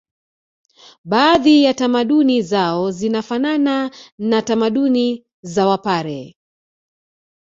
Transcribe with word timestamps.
Baadhi 1.03 1.63
ya 1.63 1.73
tamaduni 1.73 2.41
zao 2.41 2.91
zinafanana 2.91 3.91
na 4.17 4.41
tamaduni 4.41 5.25
za 5.41 5.67
wapare 5.67 6.35